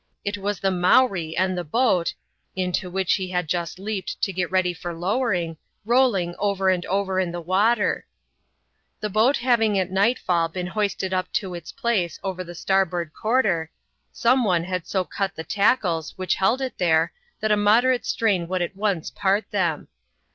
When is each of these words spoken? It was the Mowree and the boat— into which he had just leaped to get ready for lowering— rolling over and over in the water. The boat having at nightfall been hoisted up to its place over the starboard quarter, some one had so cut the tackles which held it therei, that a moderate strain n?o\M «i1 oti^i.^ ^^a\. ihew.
It 0.25 0.35
was 0.39 0.59
the 0.59 0.71
Mowree 0.71 1.35
and 1.37 1.55
the 1.55 1.63
boat— 1.63 2.15
into 2.65 2.89
which 2.89 3.13
he 3.17 3.29
had 3.29 3.47
just 3.47 3.77
leaped 3.77 4.19
to 4.23 4.33
get 4.33 4.49
ready 4.49 4.73
for 4.73 4.95
lowering— 4.95 5.57
rolling 5.85 6.33
over 6.39 6.69
and 6.71 6.83
over 6.87 7.19
in 7.19 7.31
the 7.31 7.39
water. 7.39 8.07
The 8.99 9.11
boat 9.11 9.37
having 9.37 9.77
at 9.77 9.91
nightfall 9.91 10.49
been 10.49 10.65
hoisted 10.65 11.13
up 11.13 11.31
to 11.33 11.53
its 11.53 11.71
place 11.71 12.19
over 12.23 12.43
the 12.43 12.55
starboard 12.55 13.13
quarter, 13.13 13.69
some 14.11 14.43
one 14.43 14.63
had 14.63 14.87
so 14.87 15.03
cut 15.03 15.35
the 15.35 15.43
tackles 15.43 16.17
which 16.17 16.33
held 16.33 16.61
it 16.61 16.79
therei, 16.79 17.11
that 17.39 17.51
a 17.51 17.55
moderate 17.55 18.03
strain 18.07 18.41
n?o\M 18.45 18.49
«i1 18.59 18.75
oti^i.^ 19.13 19.45
^^a\. 19.53 19.85
ihew. 19.85 19.87